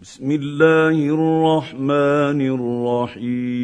[0.00, 2.40] بسم الله الرحمن
[3.20, 3.60] الرحيم.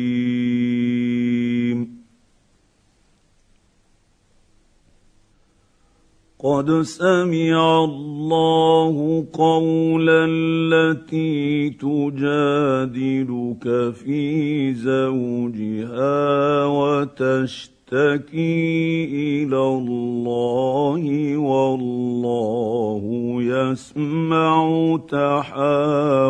[6.39, 13.65] قد سمع الله قول التي تجادلك
[13.95, 23.03] في زوجها وتشتكي تشتكي إلى الله والله
[23.43, 26.27] يسمع تحاوركما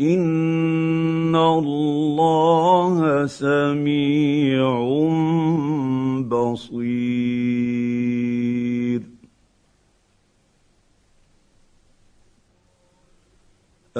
[0.00, 4.29] ان الله سميع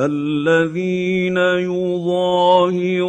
[0.07, 1.37] الذين
[1.69, 3.05] يظاهرون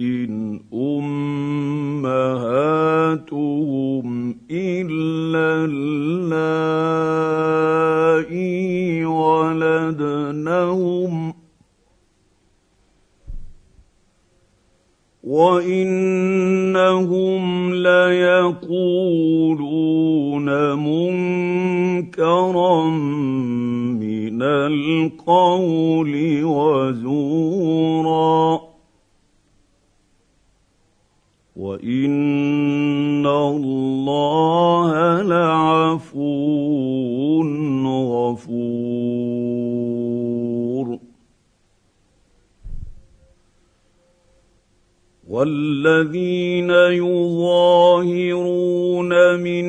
[0.00, 1.32] إن أمهاتهم
[4.50, 5.11] إلا
[45.32, 47.40] والذين يظاهرون
[49.40, 49.64] من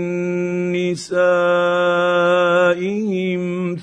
[0.75, 1.13] نسائهم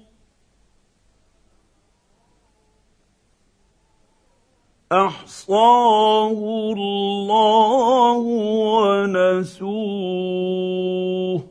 [4.91, 6.37] احصاه
[6.77, 8.17] الله
[9.57, 11.50] ونسوه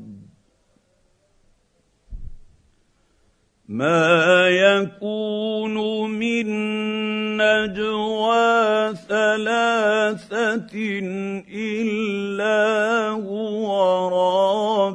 [3.71, 5.75] ما يكون
[6.11, 6.47] من
[7.37, 10.75] نجوى ثلاثة
[11.55, 13.67] إلا هو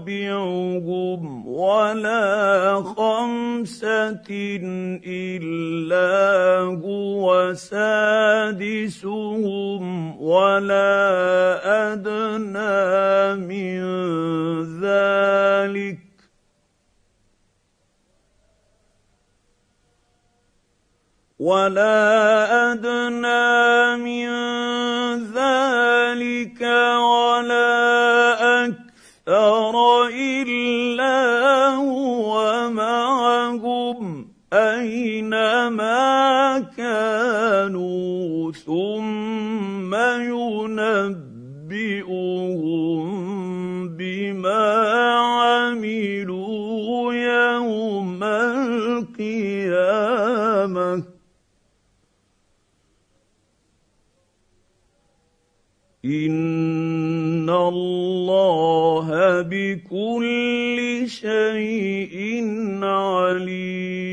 [0.05, 4.29] رابعهم ولا خمسة
[5.07, 9.03] إلا هو سادسهم
[10.21, 10.93] ولا
[11.93, 13.81] أدنى من
[14.81, 16.06] ذلك
[21.39, 24.29] ولا ادنى من
[25.37, 26.63] ذلك
[26.97, 27.67] ولا
[28.65, 35.95] أكثر الا هو معهم اينما
[36.77, 41.26] كانوا ثم ينبئهم
[56.07, 59.09] ان الله
[59.43, 62.17] بكل شيء
[62.83, 64.07] عليم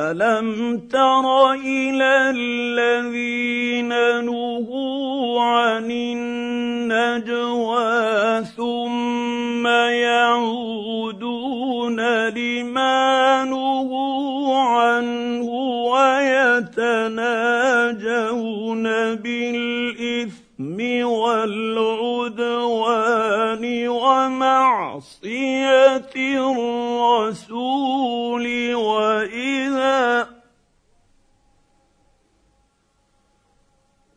[0.00, 3.88] الم تر إلى الذين
[4.24, 7.50] نهوا عن النجوى
[8.56, 9.66] ثم
[10.06, 10.80] يعودون
[12.28, 13.69] لما نهوا
[21.04, 21.59] بالاثم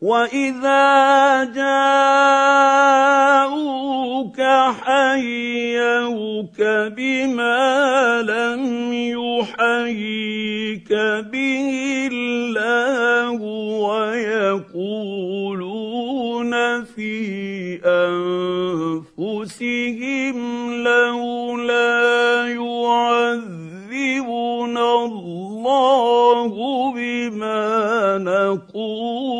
[0.04, 2.76] واذا جاءوك
[4.84, 6.60] حيوك
[6.96, 7.64] بما
[8.22, 8.62] لم
[8.92, 10.92] يحييك
[11.32, 11.68] به
[12.12, 13.40] الله
[13.80, 15.24] ويقولون
[16.84, 17.80] في
[19.16, 20.36] انفسهم
[20.84, 23.44] لولا يعذبنا
[25.04, 26.52] الله
[26.92, 29.33] بما نقول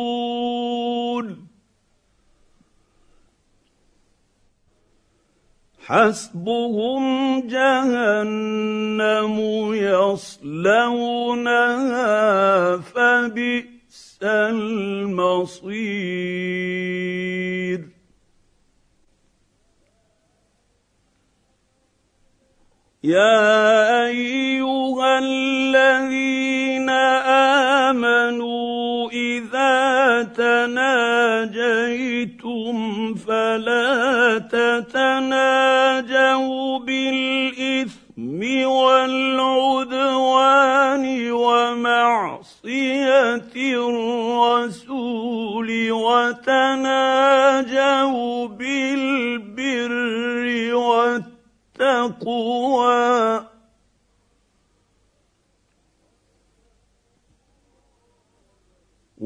[5.87, 7.03] حسبهم
[7.47, 9.37] جهنم
[9.73, 11.17] يصلونها
[12.77, 15.85] فبئس المصير.
[23.03, 26.89] يا أيها الذين
[27.89, 31.64] آمنوا إذا تناجيتم
[33.55, 35.59] فلا تتناجوا
[36.79, 40.25] بالإثم والعدوان
[41.31, 42.65] ومعصية
[44.35, 45.11] الرسول
[45.91, 46.87] وتناجوا
[48.47, 50.45] بالبر
[50.75, 51.35] والتقوى.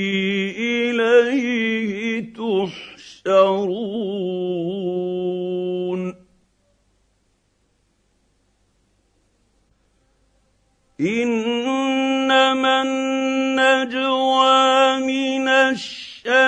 [0.57, 3.73] إليه تحشرون.
[11.01, 14.22] إنما النجوى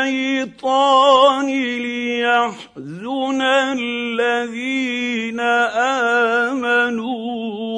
[0.05, 1.47] الشيطان
[1.81, 3.41] ليحزن
[3.79, 5.39] الذين
[6.49, 7.15] آمنوا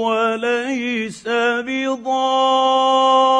[0.07, 1.23] وليس
[1.67, 3.36] بضارهم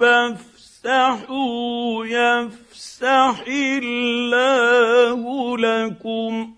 [0.00, 1.26] فافسحوا
[2.06, 5.20] يفسح الله
[5.58, 6.54] لكم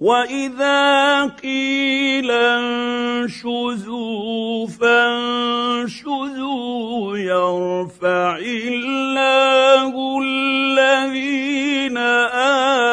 [0.00, 2.30] واذا قيل
[3.30, 6.38] انشزوا فانشزوا
[7.18, 11.96] يرفع الله الذين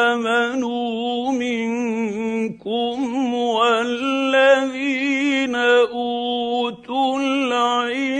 [0.04, 8.13] امنوا منكم والذين اوتوا العلم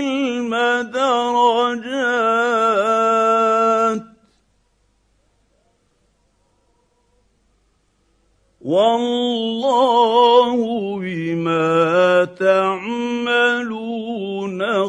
[8.75, 10.59] والله
[10.99, 13.79] بما تعملون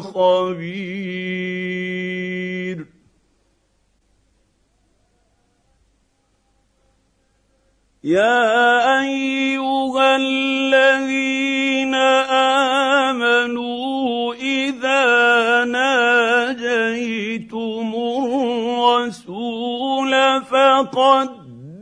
[0.01, 0.87] خبير.
[8.03, 8.56] يا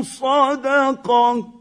[0.04, 1.54] صدقة.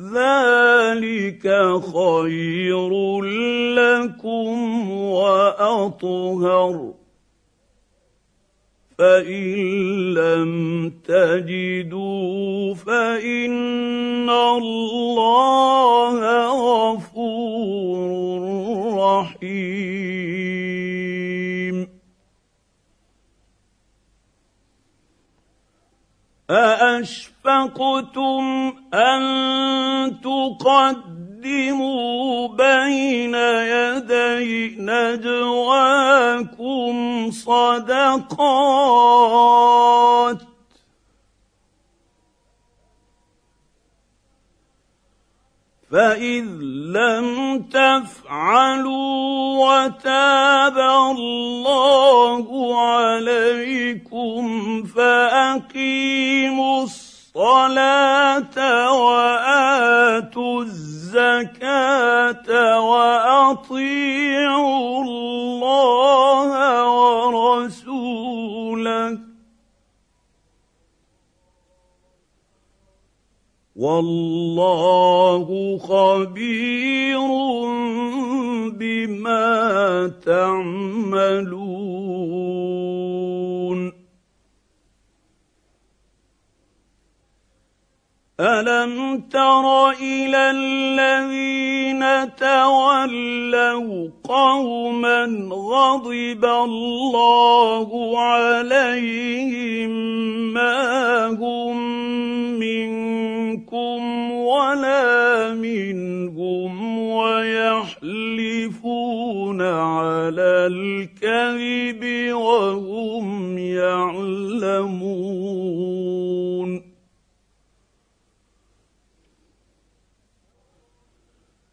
[0.00, 1.46] ذلك
[1.92, 2.92] خير
[3.74, 6.74] لكم وأطهر.
[8.98, 10.52] فان لم
[11.04, 16.18] تجدوا فان الله
[16.90, 18.40] غفور
[18.98, 20.18] رحيم
[26.50, 28.44] ااشفقتم
[28.94, 29.22] ان
[30.20, 31.17] تقدموا
[32.48, 35.70] بين يدي نجواكم
[37.30, 38.78] صدقات.
[45.90, 46.44] فإذ
[46.96, 49.08] لم تفعلوا
[49.58, 52.46] وتاب الله
[52.80, 54.42] عليكم
[54.84, 56.82] فأقيموا
[57.38, 58.58] الصلاة
[59.02, 62.50] وآتوا الزكاة
[62.90, 64.02] وأطيعوا
[65.04, 66.50] الله
[67.30, 68.38] ورسوله.
[73.76, 75.46] والله
[75.78, 77.28] خبير
[78.74, 79.46] بما
[80.26, 81.58] تعملون.
[88.40, 92.04] ألم تر إلى الذين
[92.36, 99.90] تولوا قوما غضب الله عليهم
[100.54, 101.76] ما هم
[102.58, 108.62] منكم ولا منهم ويحلفون
[109.62, 114.97] على الكذب وهم يعلمون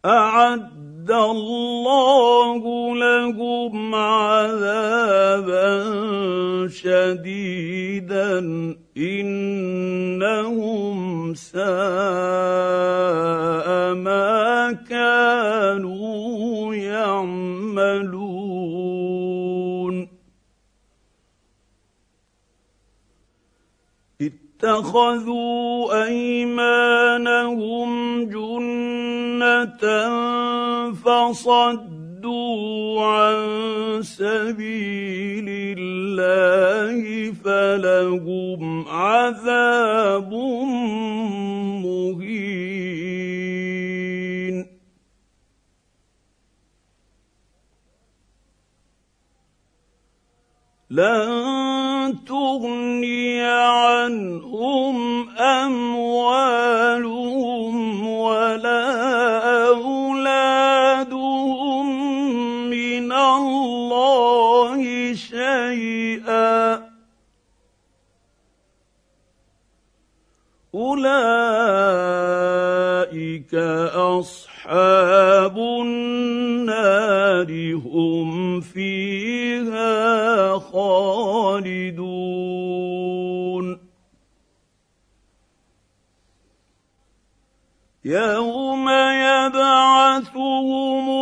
[0.06, 2.62] أعد الله
[2.94, 5.68] لهم عذابا
[6.68, 8.38] شديدا
[8.96, 10.44] إنهم
[11.34, 11.58] ساء
[13.94, 18.16] ما كانوا يعملون.
[24.20, 27.90] اتخذوا أيمانهم
[28.24, 28.95] جنة
[30.92, 33.36] فصدوا عن
[34.02, 40.32] سبيل الله فلهم عذاب
[41.84, 42.96] مهين.
[50.90, 51.28] لن
[52.26, 57.25] تغني عنهم أموالهم
[72.56, 73.54] اولئك
[73.94, 79.94] اصحاب اصحاب النار هم فيها
[80.58, 82.06] خالدون
[88.04, 88.88] يوم
[89.30, 90.56] يبعثهم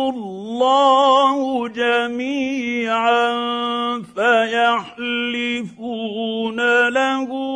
[0.09, 3.31] الله جميعا
[4.15, 5.37] فيحلفون
[6.89, 7.54] له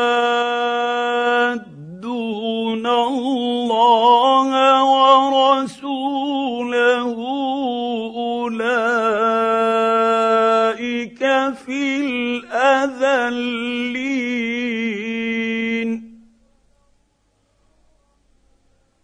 [13.28, 14.44] الاذلين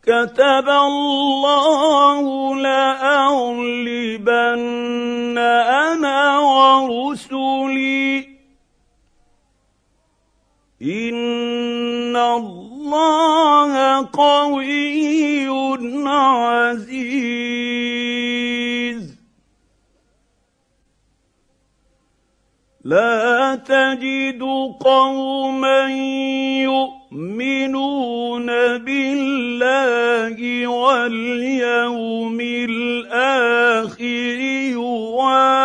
[0.02, 3.78] كتب الله لأغلبن
[5.38, 8.28] أنا ورسلي.
[10.82, 13.72] إن الله
[14.12, 15.48] قوي
[16.08, 17.69] عزيز.
[22.90, 24.42] لا تجد
[24.80, 25.86] قوما
[27.12, 28.46] يؤمنون
[28.78, 34.00] بالله واليوم الآخر
[34.74, 35.59] يوادون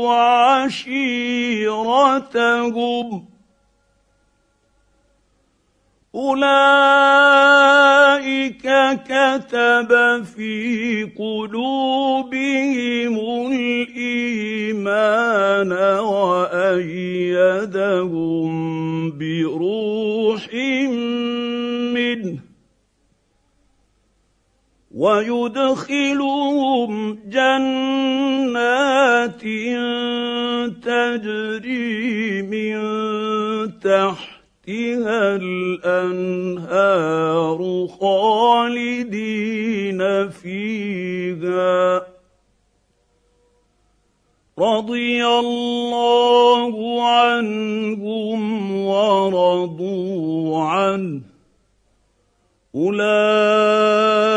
[0.00, 0.08] أو
[0.60, 1.74] عشيرتهم
[6.14, 7.00] أولئك
[9.04, 9.90] كتب
[10.24, 13.14] في قلوبهم
[13.52, 14.92] الإيمان
[15.98, 17.00] وأيدهم
[19.18, 20.54] بروح
[21.94, 22.49] منه.
[24.94, 26.90] ويدخلهم
[27.28, 29.40] جنات
[30.82, 32.80] تجري من
[33.80, 36.70] تحت تحتها الأنهار
[38.00, 40.00] خالدين
[40.30, 42.06] فيها.
[44.58, 51.29] رضي الله عنهم ورضوا عنه.
[52.74, 54.30] أولئك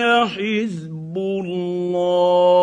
[0.00, 2.54] حزب الله.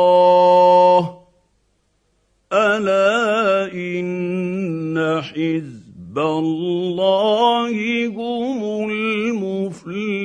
[2.53, 10.21] ألا إن حزب الله هم المفلحون.